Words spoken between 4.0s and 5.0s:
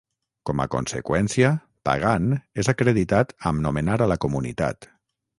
a la comunitat.